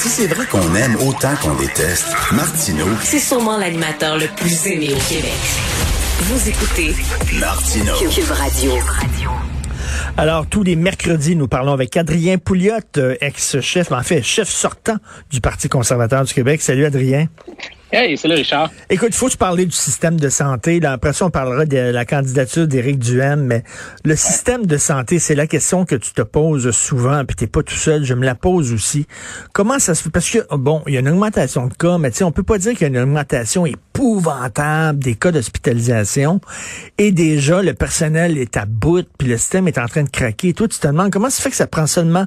[0.00, 4.90] Si c'est vrai qu'on aime autant qu'on déteste, Martineau, C'est sûrement l'animateur le plus aimé
[4.94, 5.32] au Québec.
[6.20, 6.94] Vous écoutez
[7.40, 7.94] Martineau.
[8.08, 8.74] Cube Radio.
[10.16, 14.98] Alors, tous les mercredis, nous parlons avec Adrien Pouliot, euh, ex-chef, en fait, chef sortant
[15.32, 16.62] du Parti conservateur du Québec.
[16.62, 17.26] Salut, Adrien.
[17.90, 18.70] Hey, salut Richard.
[18.90, 20.78] Écoute, il faut se parler du système de santé.
[20.78, 23.62] Là, après ça, on parlera de la candidature d'Éric Duhem, mais
[24.04, 27.62] le système de santé, c'est la question que tu te poses souvent, puis t'es pas
[27.62, 29.06] tout seul, je me la pose aussi.
[29.54, 30.10] Comment ça se fait?
[30.10, 32.42] Parce que, bon, il y a une augmentation de cas, mais tu sais, on peut
[32.42, 36.42] pas dire qu'il y a une augmentation épouvantable des cas d'hospitalisation.
[36.98, 40.52] Et déjà, le personnel est à bout, puis le système est en train de craquer.
[40.52, 42.26] Toi, tu te demandes comment ça fait que ça prend seulement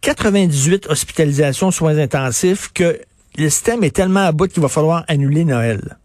[0.00, 2.98] 98 hospitalisations, soins intensifs, que
[3.36, 5.96] le système est tellement à bout qu'il va falloir annuler Noël.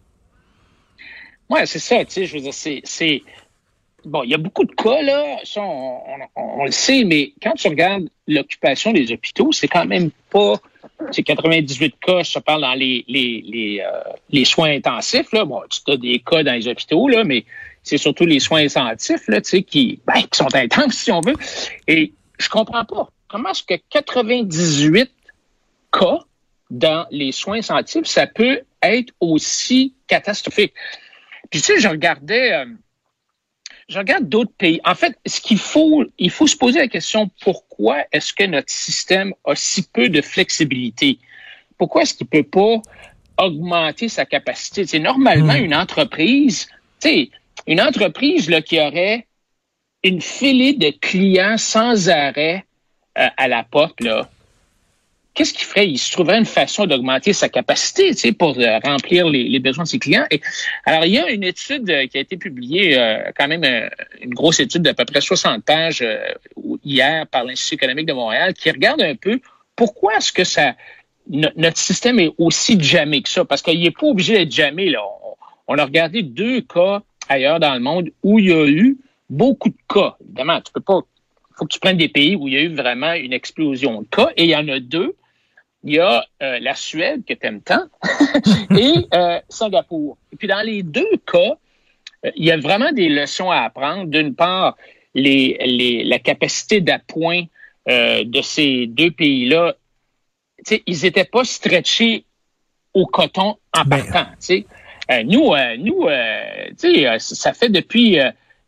[1.50, 3.24] Ouais, c'est ça, tu sais, je veux dire, c'est,
[4.06, 6.00] bon, il y a beaucoup de cas, là, ça, on,
[6.36, 10.56] on- on le sait, mais quand tu regardes l'occupation des hôpitaux, c'est quand même pas,
[11.12, 14.00] c'est 98 cas, je te parle dans les, les, les, euh,
[14.30, 17.46] les soins intensifs, là, bon, tu as des cas dans les hôpitaux, là, mais
[17.82, 21.22] c'est surtout les soins intensifs, là, tu sais, qui, ben, qui sont intenses, si on
[21.22, 21.36] veut,
[21.88, 25.10] et je comprends pas, comment est-ce que 98
[25.92, 26.20] cas
[26.70, 30.74] dans les soins intensifs, ça peut être aussi catastrophique.
[31.50, 32.66] Puis tu sais, je regardais, euh,
[33.88, 34.80] je regarde d'autres pays.
[34.86, 38.70] En fait, ce qu'il faut, il faut se poser la question pourquoi est-ce que notre
[38.72, 41.18] système a si peu de flexibilité?
[41.78, 42.82] Pourquoi est-ce qu'il peut pas
[43.38, 44.86] augmenter sa capacité?
[44.86, 45.64] C'est normalement Mm.
[45.64, 46.68] une entreprise,
[47.02, 47.30] tu sais,
[47.68, 49.26] une entreprise là qui aurait
[50.04, 52.66] une filée de clients sans arrêt
[53.18, 54.30] euh, à la porte là
[55.40, 55.88] qu'est-ce qu'il ferait?
[55.88, 59.86] Il se trouverait une façon d'augmenter sa capacité, tu sais, pour euh, remplir les, besoins
[59.86, 60.26] de ses clients?
[60.32, 60.42] Et,
[60.84, 63.64] alors, il y a une étude euh, qui a été publiée, euh, quand même
[64.22, 66.04] une grosse étude d'à peu près 60 pages
[66.84, 69.40] hier par l'Institut économique de Montréal, qui regarde un peu
[69.78, 70.76] pourquoi est-ce que ça
[71.30, 74.90] no- notre système est aussi jamais que ça, parce qu'il n'est pas obligé d'être jamais.
[74.90, 75.00] Là.
[75.70, 78.98] On, a regardé deux cas ailleurs dans le monde où il y a eu
[79.30, 80.18] beaucoup de cas.
[80.22, 81.00] Évidemment, tu peux pas.
[81.58, 84.08] Faut que tu prennes des pays où il y a eu vraiment une explosion de
[84.08, 85.16] cas, et il y en a deux
[85.84, 87.86] il y a euh, la Suède que tu aimes tant
[88.78, 90.18] et euh, Singapour.
[90.32, 91.56] Et puis dans les deux cas,
[92.26, 94.06] euh, il y a vraiment des leçons à apprendre.
[94.06, 94.78] D'une part,
[95.14, 97.44] les, les, la capacité d'appoint
[97.88, 99.74] de ces deux pays-là,
[100.86, 102.24] ils n'étaient pas stretchés
[102.94, 104.30] au coton en Ben, partant.
[105.26, 106.08] nous, nous
[107.18, 108.20] ça fait depuis,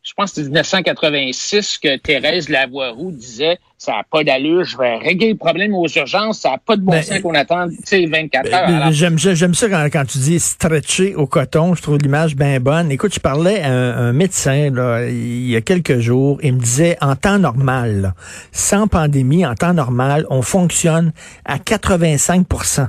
[0.03, 4.95] je pense, que c'est 1986 que Thérèse Lavoie-Roux disait ça n'a pas d'allure, je vais
[4.97, 7.75] régler le problème aux urgences, ça n'a pas de bon Ben, sens qu'on attend, tu
[7.83, 8.67] sais, 24 heures.
[8.67, 11.75] Ben, J'aime ça, j'aime ça quand, quand tu dis stretcher au coton.
[11.75, 12.91] Je trouve l'image bien bonne.
[12.91, 16.39] Écoute, je parlais à un, un médecin là, il y a quelques jours.
[16.43, 18.13] Il me disait en temps normal, là,
[18.51, 21.11] sans pandémie, en temps normal, on fonctionne
[21.45, 22.87] à 85%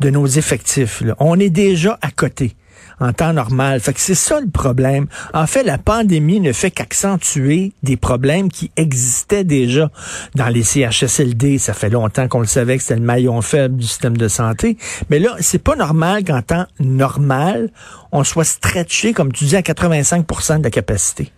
[0.00, 1.00] de nos effectifs.
[1.00, 1.14] là.
[1.18, 2.54] On est déjà à côté
[3.00, 3.80] en temps normal.
[3.80, 5.06] Fait que c'est ça le problème.
[5.34, 9.90] En fait, la pandémie ne fait qu'accentuer des problèmes qui existaient déjà
[10.34, 11.58] dans les CHSLD.
[11.58, 14.76] Ça fait longtemps qu'on le savait que c'était le maillon faible du système de santé.
[15.10, 17.70] Mais là, c'est pas normal qu'en temps normal,
[18.12, 21.32] on soit stretché, comme tu dis, à 85% de la capacité.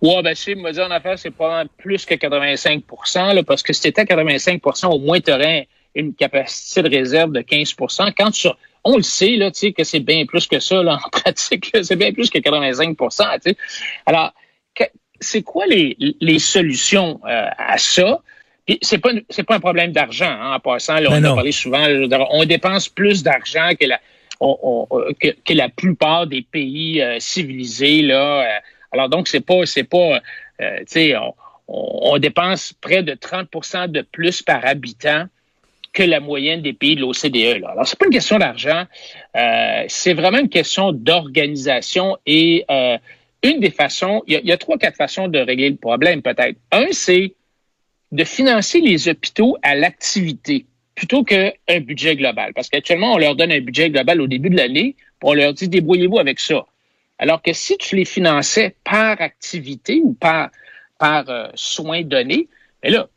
[0.00, 2.82] Ouais, ben, tu sais, me dire en affaire, c'est probablement plus que 85
[3.34, 7.30] là, parce que si c'était à 85% au moins, tu aurais une capacité de réserve
[7.30, 8.48] de 15% Quand tu,
[8.84, 11.70] on le sait, là, tu sais, que c'est bien plus que ça, là, en pratique,
[11.82, 13.06] c'est bien plus que 85 tu
[13.50, 13.56] sais.
[14.06, 14.32] Alors,
[15.20, 18.20] c'est quoi les, les solutions euh, à ça?
[18.80, 20.94] C'est pas c'est pas un problème d'argent hein, en passant.
[20.94, 21.32] Là, Ben on non.
[21.32, 21.84] a parlé souvent.
[22.30, 24.00] On dépense plus d'argent que la
[24.40, 24.58] on-
[24.90, 28.42] on- que, que la plupart des pays euh, civilisés là.
[28.42, 28.58] euh,
[28.90, 30.20] alors donc c'est pas c'est pas
[30.60, 31.14] euh, tu sais
[31.68, 35.26] on dépense près de 30% de plus par habitant
[35.92, 37.60] que la moyenne des pays de l'OCDE.
[37.60, 37.70] Là.
[37.70, 38.84] Alors c'est pas une question d'argent,
[39.36, 42.96] euh, c'est vraiment une question d'organisation et euh,
[43.42, 46.56] une des façons, il y, a, trois quatre façons de régler le problème peut-être.
[46.70, 47.34] Un c'est
[48.12, 51.50] de financer les hôpitaux à l'activité plutôt qu'un
[51.80, 52.52] budget global.
[52.54, 55.54] Parce qu'actuellement, on leur donne un budget global au début de l'année, puis on leur
[55.54, 56.66] dit débrouillez-vous avec ça.
[57.18, 60.50] Alors que si tu les finançais par activité ou par,
[60.98, 62.48] par euh, soins donnés,
[62.82, 63.08] mais là,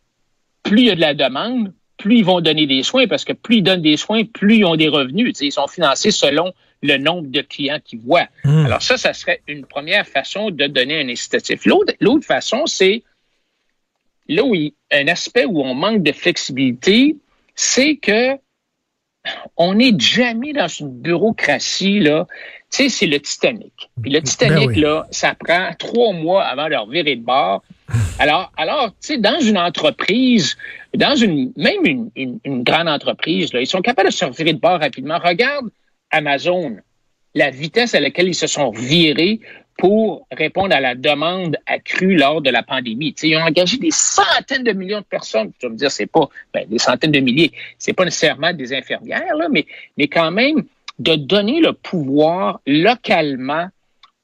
[0.64, 1.74] plus il y a de la demande,
[2.06, 4.66] plus ils vont donner des soins, parce que plus ils donnent des soins, plus ils
[4.66, 5.34] ont des revenus.
[5.42, 6.54] Ils sont financés selon
[6.84, 8.28] le nombre de clients qu'ils voient.
[8.44, 8.66] Mmh.
[8.68, 11.66] Alors ça, ça serait une première façon de donner un incitatif.
[11.66, 13.02] L'autre, façon, c'est
[14.30, 17.16] là où il, un aspect où on manque de flexibilité,
[17.56, 18.38] c'est que
[19.58, 22.28] on n'est jamais dans une bureaucratie là,
[22.76, 23.90] sais, c'est le Titanic.
[24.02, 24.80] Puis le Titanic, Ben oui.
[24.82, 27.64] là, ça prend trois mois avant de leur virer de bord.
[28.20, 30.58] Alors, alors, tu sais, dans une entreprise,
[30.96, 34.54] dans une, même une, une- une grande entreprise, là, ils sont capables de se virer
[34.54, 35.20] de bord rapidement.
[35.24, 35.68] Regarde
[36.12, 36.78] Amazon,
[37.34, 39.40] la vitesse à laquelle ils se sont virés
[39.78, 43.14] pour répondre à la demande accrue lors de la pandémie.
[43.24, 45.52] Ils ont engagé des centaines de millions de personnes.
[45.60, 48.74] Tu vas me dire, c'est pas ben, des centaines de milliers, c'est pas nécessairement des
[48.74, 49.66] infirmières, là, mais,
[49.98, 50.64] mais quand même
[51.00, 53.68] de donner le pouvoir localement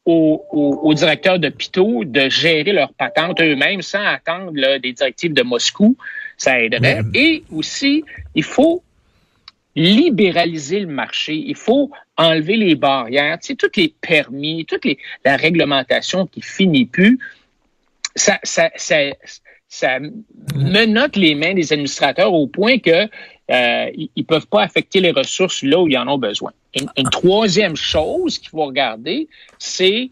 [0.06, 5.34] aux, aux- aux directeurs d'hôpitaux de gérer leurs patentes eux-mêmes sans attendre là, des directives
[5.34, 5.96] de Moscou,
[6.38, 7.02] ça aiderait.
[7.14, 8.04] Et aussi,
[8.34, 8.82] il faut
[9.76, 11.34] libéraliser le marché.
[11.36, 16.42] Il faut enlever les barrières, tu sais, tous les permis, toute les, la réglementation qui
[16.42, 17.20] finit plus.
[18.16, 18.98] Ça, ça, ça,
[19.70, 20.00] ça
[20.56, 23.08] menotte les mains des administrateurs au point que
[23.52, 26.52] euh, ils ne peuvent pas affecter les ressources là où ils en ont besoin.
[26.74, 29.28] Une, troisième chose qu'il faut regarder,
[29.60, 30.10] c'est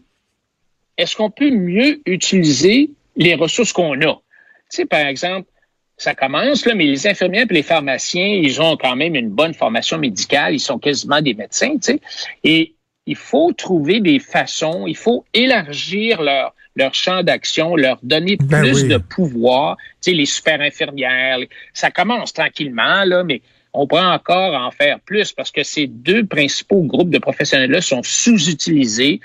[0.98, 4.14] est-ce qu'on peut mieux utiliser les ressources qu'on a?
[4.14, 4.20] Tu
[4.68, 5.48] sais, par exemple,
[5.96, 9.54] ça commence, là, mais les infirmières et les pharmaciens, ils ont quand même une bonne
[9.54, 12.00] formation médicale, ils sont quasiment des médecins, tu sais.
[12.44, 12.74] Et
[13.06, 18.60] il faut trouver des façons, il faut élargir leur, leur champ d'action, leur donner Ben
[18.62, 18.88] plus oui.
[18.88, 19.76] de pouvoir.
[20.02, 21.38] Tu sais, les super infirmières,
[21.72, 23.42] ça commence tranquillement, là, mais
[23.72, 28.02] on pourrait encore en faire plus parce que ces deux principaux groupes de professionnels-là sont
[28.02, 29.20] sous-utilisés,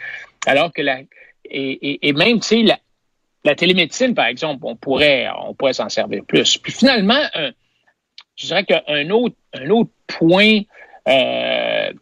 [0.45, 1.07] alors que la, et,
[1.89, 2.79] et, et même, tu sais, la,
[3.43, 6.57] la télémédecine, par exemple, on pourrait, on pourrait s'en servir plus.
[6.57, 7.51] Puis finalement, un-
[8.35, 10.61] je dirais qu'un autre, un autre point
[11.07, 11.93] euh,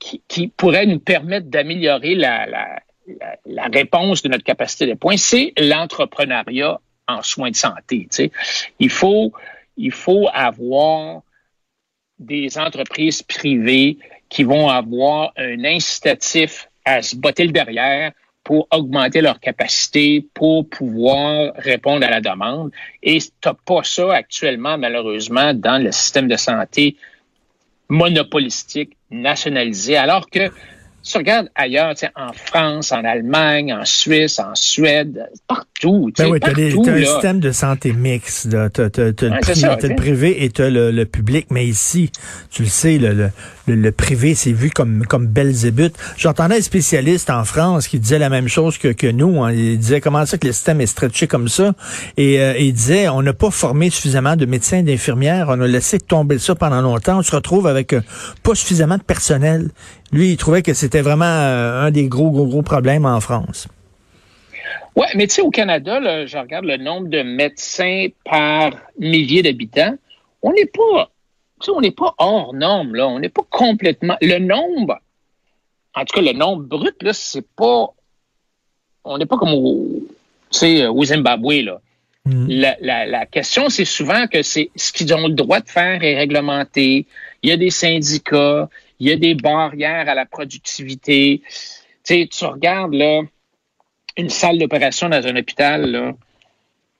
[0.00, 4.94] qui, qui pourrait nous permettre d'améliorer la, la, la, la réponse de notre capacité de
[4.94, 8.08] points, c'est l'entrepreneuriat en soins de santé.
[8.10, 8.32] tu sais.
[8.80, 9.32] Il faut,
[9.76, 11.22] il faut avoir
[12.18, 13.98] des entreprises privées
[14.28, 18.12] qui vont avoir un incitatif à se botter le derrière
[18.42, 22.72] pour augmenter leur capacité, pour pouvoir répondre à la demande.
[23.02, 26.96] Et tu n'as pas ça actuellement, malheureusement, dans le système de santé
[27.88, 30.50] monopolistique, nationalisé, alors que
[31.02, 36.10] si tu regardes ailleurs, tu sais, en France, en Allemagne, en Suisse, en Suède, partout,
[36.14, 38.50] tu Ben sais, oui, t'as des- partout, t'as un système de santé mixte.
[38.50, 41.46] T'as t'as- t'as le, Ouais, tu privé et t'as le, le public.
[41.50, 42.12] Mais ici,
[42.50, 43.30] tu le sais, le, le,
[43.74, 45.94] le- privé, c'est vu comme, comme Belzébuth.
[46.16, 49.42] J'entendais un spécialiste en France qui disait la même chose que, nous.
[49.42, 49.52] hein.
[49.52, 51.74] Il disait comment ça que le système est stretché comme ça?
[52.16, 55.46] Et euh, il disait, on n'a pas formé suffisamment de médecins et d'infirmières.
[55.48, 57.18] On a laissé tomber ça pendant longtemps.
[57.18, 58.00] On se retrouve avec euh,
[58.42, 59.70] pas suffisamment de personnel.
[60.12, 63.68] Lui, il trouvait que c'était vraiment euh, un des gros, gros, gros problèmes en France.
[64.96, 69.94] Ouais, mais tu sais, au Canada, je regarde le nombre de médecins par millier d'habitants.
[70.42, 71.09] On n'est pas,
[71.66, 73.08] sais, on n'est pas hors norme, là.
[73.08, 74.16] On n'est pas complètement.
[74.20, 75.00] Le nombre,
[75.94, 77.88] en tout cas, le nombre brut, là, c'est pas.
[79.04, 80.02] On n'est pas comme au,
[80.50, 81.80] sais, au Zimbabwe, là.
[82.26, 82.46] Mm.
[82.48, 86.02] La, la, la question, c'est souvent que c'est ce qu'ils ont le droit de faire
[86.04, 87.06] est réglementé.
[87.42, 88.68] Il y a des syndicats,
[88.98, 91.42] il y a des barrières à la productivité.
[91.44, 91.50] Tu
[92.02, 93.22] sais, tu regardes, là,
[94.16, 96.12] une salle d'opération dans un hôpital, là,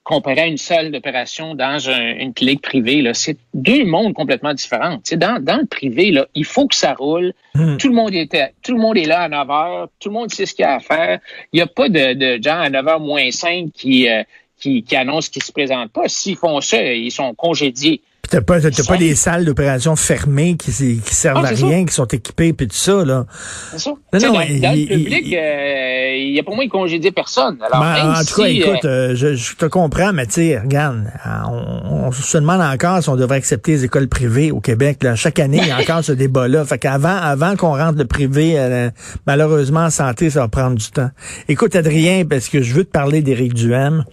[0.02, 4.96] comparé à une salle d'opération dans un- une clinique privée, c'est deux mondes complètement différents.
[4.96, 7.32] Tu sais, dans, dans le privé, là, il faut que ça roule.
[7.54, 7.76] Hmm.
[7.76, 8.28] Tout le monde est
[8.62, 9.88] tout le monde est là à 9 heures.
[10.00, 11.20] Tout le monde sait ce qu'il y a à faire.
[11.52, 14.22] Il n'y a pas de, de gens à 9 h moins 5 qui, euh,
[14.58, 16.08] qui, qui annoncent qu'ils se présentent pas.
[16.08, 18.02] S'ils font ça, ils sont congédiés.
[18.30, 21.92] T'as pas, t'as pas des salles d'opération fermées qui, qui servent Ah, à rien, qui
[21.92, 23.26] sont équipées, puis tout ça, là.
[23.72, 23.90] C'est ça.
[23.90, 26.64] Non, non, dans, il- dans il- le public, il- euh, il y a pour moi,
[26.64, 27.58] ils congédient personne.
[27.60, 30.26] Alors, Ben, même en tout cas, si, euh, écoute, euh, je, je te comprends, mais
[30.26, 34.52] tu regarde, euh, on, on se demande encore si on devrait accepter les écoles privées
[34.52, 35.02] au Québec.
[35.02, 35.16] Là.
[35.16, 36.64] Chaque année, il y a encore ce débat-là.
[36.64, 38.90] Fait qu'avant avant qu'on rentre le privé, euh,
[39.26, 41.10] malheureusement, en santé, ça va prendre du temps.
[41.48, 44.04] Écoute, Adrien, parce que je veux te parler d'Éric Duhem.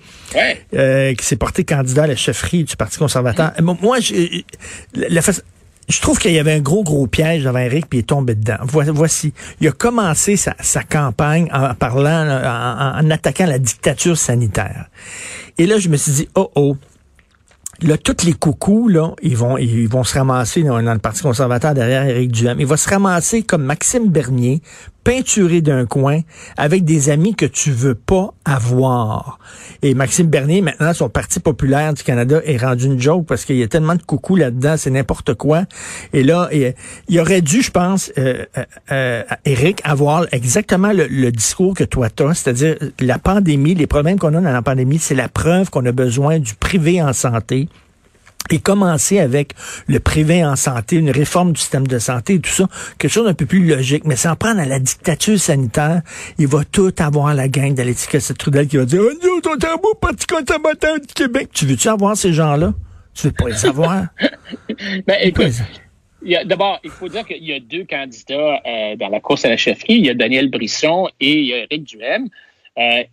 [0.74, 3.52] Euh, qui s'est porté candidat à la chefferie du Parti conservateur.
[3.60, 3.98] Euh, Moi,
[5.22, 5.42] façon-
[5.90, 8.36] je trouve qu'il y avait un gros, gros piège devant Eric, puis il est tombé
[8.36, 8.58] dedans.
[8.64, 9.34] Vo- Voici.
[9.62, 10.54] Il a commencé sa,
[10.84, 12.28] campagne en parlant,
[13.00, 14.90] en, attaquant la dictature sanitaire.
[15.58, 16.78] Et là, je me suis dit, oh, oh,
[17.84, 21.22] Là, tous les coucous, là, ils vont, ils vont se ramasser dans, dans le Parti
[21.22, 22.60] conservateur derrière Éric Duhem.
[22.60, 24.64] Il va se ramasser comme Maxime Bernier,
[25.08, 26.20] peinturé d'un coin,
[26.58, 29.40] avec des amis que tu veux pas avoir.
[29.82, 33.56] Et Maxime Bernier, maintenant, son Parti populaire du Canada est rendu une joke parce qu'il
[33.56, 35.64] y a tellement de coucous là-dedans, c'est n'importe quoi.
[36.12, 36.74] Et là, il,
[37.08, 41.86] il aurait dû, je pense, euh, euh, euh, Éric, avoir exactement le, le discours que
[41.86, 45.70] toi t'as, c'est-à-dire la pandémie, les problèmes qu'on a dans la pandémie, c'est la preuve
[45.70, 47.70] qu'on a besoin du privé en santé
[48.52, 49.54] et commencer avec
[49.88, 53.26] le privé en santé, une réforme du système de santé et tout ça, quelque chose
[53.26, 54.06] d'un peu plus logique.
[54.06, 56.02] Mais sans prendre à la dictature sanitaire,
[56.38, 59.56] il va tout avoir la gang de l'étiquette Trudel qui va dire, oh, nous, on
[59.56, 61.50] est un beau parti conservateur du Québec.
[61.54, 62.74] Tu veux-tu avoir ces gens-là?
[63.14, 64.08] Tu veux pas les avoir?
[65.08, 65.54] ben, écoute,
[66.46, 69.58] D'abord, il faut dire qu'il y a deux candidats euh, dans la course à la
[69.58, 69.94] chefferie.
[69.94, 72.28] Il y a Daniel Brisson et il y a Éric Duhem.
[72.78, 73.04] Euh,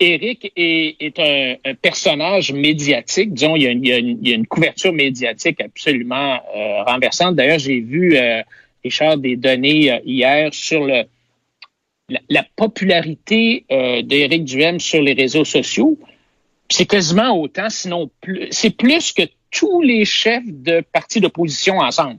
[0.00, 3.32] Éric est, un, personnage médiatique.
[3.32, 7.36] Disons, il y, a une, couverture médiatique absolument euh, renversante.
[7.36, 8.42] D'ailleurs, j'ai vu, euh,
[8.82, 11.04] Richard, des données euh, hier sur le,
[12.28, 13.64] la, popularité
[14.04, 15.98] d'Éric Duhem sur les réseaux sociaux.
[16.68, 18.48] C'est quasiment autant, sinon plus.
[18.50, 22.18] C'est plus que tous les chefs de partis d'opposition ensemble.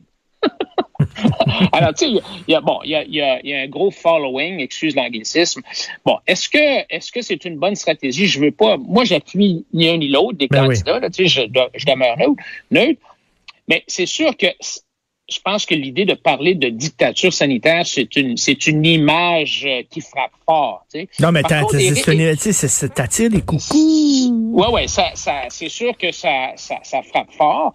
[1.72, 3.92] Alors, tu sais, il y a, bon, il y a, y, y a, un gros
[3.92, 5.62] following, excuse l'anglicisme.
[6.06, 8.28] Bon, est-ce que est-ce que c'est une bonne stratégie?
[8.28, 8.78] Je veux pas.
[8.78, 11.00] Moi, j'appuie ni un ni l'autre des ben candidats.
[11.00, 12.18] Là, tu sais, je, je demeure
[12.72, 13.02] neutre.
[13.68, 14.48] Mais c'est sûr que
[15.28, 19.82] je pense que l'idée de parler de dictature sanitaire, c'est une, c'est une image euh,
[19.90, 20.86] qui frappe fort.
[20.94, 21.10] Tu sais.
[21.20, 21.42] Non, mais
[22.90, 24.32] t'attires les coucous.
[24.54, 27.74] Ouais, ouais, ça, ça, c'est sûr que ça, ça, ça frappe fort.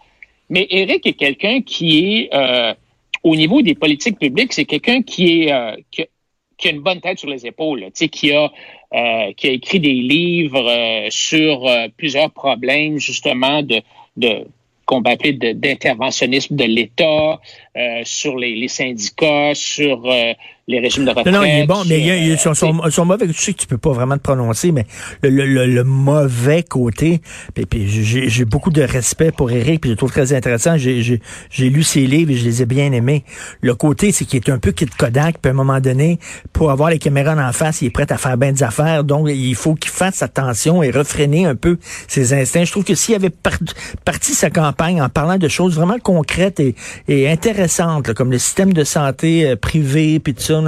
[0.50, 2.74] Mais Eric est quelqu'un qui est euh,
[3.22, 7.18] au niveau des politiques publiques, c'est quelqu'un qui est euh, qui, a une bonne tête
[7.18, 8.50] sur les épaules, tu sais, qui a
[8.92, 13.80] euh, qui a écrit des livres sur plusieurs problèmes justement de
[14.16, 14.44] de
[14.84, 17.40] qu'on va appeler d'interventionnisme de, l'État,
[18.04, 20.08] sur les, les, syndicats, sur
[20.70, 21.26] les régimes de retraite.
[21.26, 23.52] Non, non, il est bon, mais il y a, il son, son, mauvais, tu sais
[23.52, 24.86] que tu peux pas vraiment te prononcer, mais
[25.22, 27.20] le, le, le, mauvais côté,
[27.54, 30.76] puis, puis j'ai beaucoup de respect pour Eric, puis je trouve très intéressant.
[30.76, 31.20] J'ai
[31.58, 33.24] lu ses livres et je les ai bien aimés.
[33.60, 36.18] Le côté, c'est qu'il est un peu kit Kodak, puis à un moment donné,
[36.52, 39.28] pour avoir les caméras en face, il est prêt à faire bien des affaires, donc
[39.28, 42.64] il faut qu'il fasse attention et refréner un peu ses instincts.
[42.64, 43.32] Je trouve que s'il avait
[44.04, 46.74] parti sa campagne en parlant de choses vraiment concrètes et,
[47.08, 47.59] et intéressantes,
[48.14, 50.60] comme le système de santé euh, privé, puis tout ça,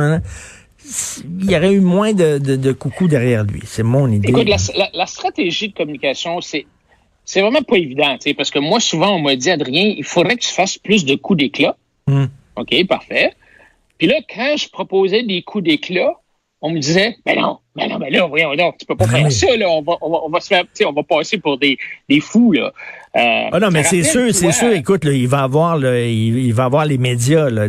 [1.40, 3.62] il y aurait eu moins de, de, coucou derrière lui.
[3.64, 4.28] C'est mon idée.
[4.28, 4.49] Écoute,
[4.94, 6.66] la, stratégie de communication, c'est
[7.25, 10.42] c'est vraiment pas évident, parce que moi, souvent, on m'a dit, Adrien, il faudrait que
[10.42, 11.76] tu fasses plus de coups d'éclat.
[12.08, 12.25] Hmm.
[12.56, 13.32] OK, parfait.
[13.96, 16.16] Puis là, quand je proposais des coups d'éclat,
[16.62, 19.28] on me disait, mais non, mais non, mais là, voyons donc, tu peux pas ben
[19.28, 21.76] faire ça, là, on va, on va, se faire, on va passer pour des,
[22.09, 22.73] des fous, là.
[23.14, 24.73] Euh, ah non, mais c'est sûr, c'est sûr.
[24.73, 27.50] Écoute, là, il va avoir, là, il, va avoir les médias.
[27.50, 27.69] Là,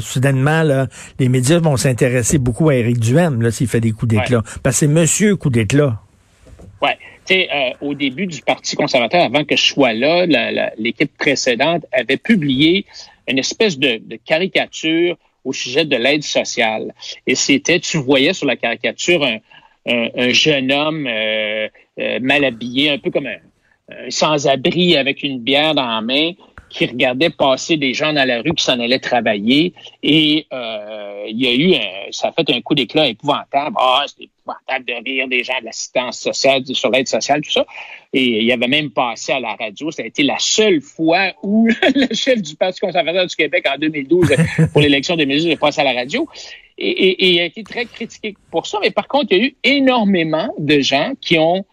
[0.00, 4.14] soudainement, là, les médias vont s'intéresser beaucoup à Éric Duhem là, s'il fait des coups
[4.14, 4.42] d'éclat.
[4.62, 5.98] Parce que c'est Monsieur coup d'éclat.
[6.82, 6.98] Ouais.
[7.24, 10.26] Tu sais, euh, au début du Parti conservateur, avant que je sois là,
[10.76, 12.84] l'équipe précédente avait publié
[13.28, 16.94] une espèce de, de caricature au sujet de l'aide sociale.
[17.26, 19.38] Et c'était, tu voyais sur la caricature un,
[19.86, 21.68] un, jeune homme euh,
[21.98, 23.38] euh, mal habillé, un peu comme un,
[24.08, 26.32] sans-abri avec une bière dans la main,
[26.70, 29.74] qui regardait passer des gens dans la rue qui s'en allaient travailler.
[30.02, 33.76] Et euh, il y a eu, un, ça a fait un coup d'éclat épouvantable.
[33.78, 37.66] Ah, c'était épouvantable de rire des gens de l'assistance sociale, sur l'aide sociale, tout ça.
[38.12, 39.90] Et il avait même passé à la radio.
[39.90, 43.78] Ça a été la seule fois où le chef du Parti conservateur du Québec en
[43.78, 44.34] 2012,
[44.72, 46.28] pour l'élection de 2012, est passé à la radio.
[46.78, 48.78] Et, et, et, il a été très critiqué pour ça.
[48.82, 51.64] Mais par contre, il y a eu énormément de gens qui ont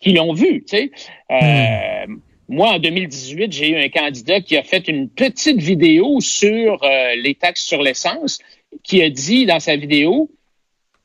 [0.00, 0.64] qui l'ont vu.
[0.64, 0.90] Tu sais.
[1.30, 2.20] Euh, hmm.
[2.48, 7.14] Moi, en 2018, j'ai eu un candidat qui a fait une petite vidéo sur euh,
[7.16, 8.38] les taxes sur l'essence,
[8.82, 10.30] qui a dit dans sa vidéo,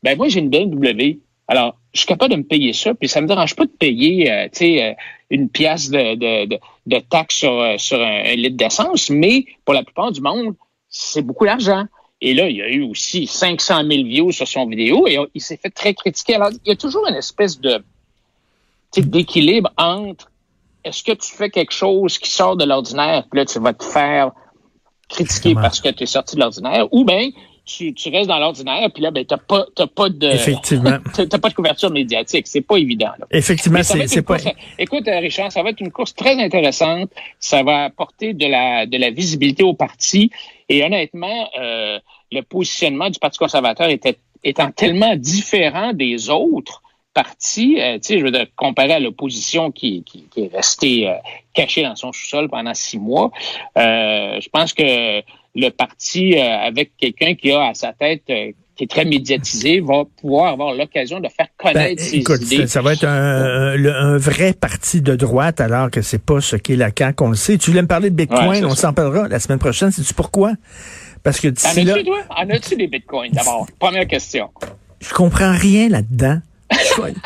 [0.03, 1.19] ben moi, j'ai une BMW.
[1.47, 4.31] Alors, je suis capable de me payer ça, puis ça me dérange pas de payer,
[4.31, 4.93] euh, tu sais, euh,
[5.31, 10.11] une pièce de, de, de, taxe sur, sur un, litre d'essence, mais pour la plupart
[10.11, 10.55] du monde,
[10.89, 11.85] c'est beaucoup d'argent.
[12.21, 15.41] Et là, il y a eu aussi 500 000 views sur son vidéo et il
[15.41, 16.35] s'est fait très critiquer.
[16.35, 17.83] Alors, il y a toujours une espèce de
[18.97, 20.31] d'équilibre entre
[20.83, 23.83] est-ce que tu fais quelque chose qui sort de l'ordinaire, puis là, tu vas te
[23.83, 24.31] faire
[25.07, 27.29] critiquer parce que tu es sorti de l'ordinaire, ou bien
[27.69, 30.97] tu, tu, restes dans l'ordinaire, puis là, ben, t'as pas, t'as pas de, Effectivement.
[31.13, 32.47] t'as pas de couverture médiatique.
[32.47, 33.11] C'est pas évident.
[33.19, 33.27] Là.
[33.31, 34.37] Effectivement, c'est, pas.
[34.77, 37.11] écoute, euh, Richard, ça va être une course très intéressante.
[37.39, 40.31] Ça va apporter de la, de la visibilité au parti.
[40.67, 41.99] Et honnêtement, euh,
[42.31, 46.81] le positionnement du Parti conservateur était, étant tellement différent des autres
[47.13, 51.09] parti, euh, tu sais, je veux dire, comparé à l'opposition qui, qui, qui, est restée
[51.09, 51.15] euh,
[51.53, 53.31] cachée dans son sous-sol pendant six mois,
[53.77, 55.21] euh, je pense que
[55.55, 58.23] le parti, avec quelqu'un qui a à sa tête
[58.79, 62.65] qui est très médiatisé, va pouvoir avoir l'occasion de faire connaître ben, ses écoute, idées.
[62.65, 66.77] Ça, va être un, un, vrai parti de droite, alors que c'est pas ce qu'est
[66.77, 67.57] la CAQ, on le sait.
[67.57, 69.91] Tu voulais me parler de Bitcoin, on s'en parlera la semaine prochaine.
[69.91, 70.53] Sais-tu pourquoi?
[71.23, 71.95] Parce que d'ici là...
[72.29, 73.67] En as-tu, des Bitcoins, d'abord?
[73.79, 74.49] Première question.
[75.01, 76.39] Je comprends rien là-dedans.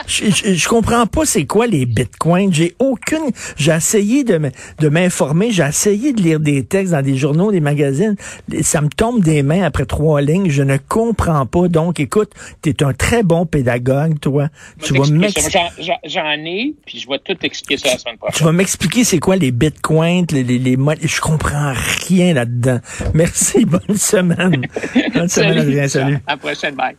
[0.08, 2.54] Je, je, je, comprends pas c'est quoi les bitcoins.
[2.54, 3.32] J'ai aucune.
[3.58, 4.40] J'ai essayé de
[4.80, 5.52] de m'informer.
[5.52, 8.16] J'ai essayé de lire des textes dans des journaux, des magazines.
[8.62, 10.50] Ça me tombe des mains après trois lignes.
[10.50, 11.68] Je ne comprends pas.
[11.68, 14.50] Donc, écoute, tu es un très bon pédagogue, toi.
[14.82, 15.60] Tu vas m'expliquer.
[16.06, 18.38] J'en ai, puis je vais tout expliquer ça la semaine prochaine.
[18.38, 21.74] Tu vas m'expliquer c'est quoi les bitcoins, les les, les Je comprends
[22.08, 22.80] rien là-dedans.
[23.14, 23.66] Merci.
[23.66, 24.68] Bonne semaine.
[25.14, 25.88] Bonne semaine, Adrien.
[25.88, 26.18] Salut.
[26.28, 26.76] À la prochaine.
[26.76, 26.96] Bye.